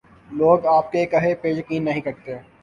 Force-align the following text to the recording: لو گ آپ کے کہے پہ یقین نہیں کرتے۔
لو 0.29 0.49
گ 0.57 0.65
آپ 0.67 0.91
کے 0.91 1.05
کہے 1.05 1.33
پہ 1.35 1.47
یقین 1.49 1.85
نہیں 1.85 2.01
کرتے۔ 2.01 2.37